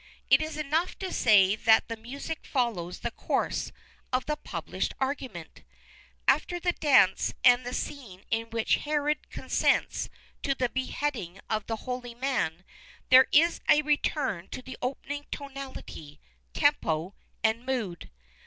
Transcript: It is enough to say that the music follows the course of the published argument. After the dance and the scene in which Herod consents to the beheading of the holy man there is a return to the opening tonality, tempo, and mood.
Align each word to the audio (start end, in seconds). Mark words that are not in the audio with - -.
It 0.31 0.41
is 0.41 0.57
enough 0.57 0.97
to 0.97 1.13
say 1.13 1.55
that 1.55 1.87
the 1.87 1.95
music 1.95 2.43
follows 2.43 3.01
the 3.01 3.11
course 3.11 3.71
of 4.11 4.25
the 4.25 4.35
published 4.35 4.95
argument. 4.99 5.61
After 6.27 6.59
the 6.59 6.71
dance 6.73 7.35
and 7.43 7.63
the 7.63 7.73
scene 7.75 8.23
in 8.31 8.49
which 8.49 8.77
Herod 8.77 9.29
consents 9.29 10.09
to 10.41 10.55
the 10.55 10.69
beheading 10.69 11.39
of 11.51 11.67
the 11.67 11.75
holy 11.85 12.15
man 12.15 12.63
there 13.09 13.27
is 13.31 13.61
a 13.69 13.83
return 13.83 14.47
to 14.49 14.63
the 14.63 14.75
opening 14.81 15.27
tonality, 15.29 16.19
tempo, 16.51 17.13
and 17.43 17.63
mood. 17.63 18.09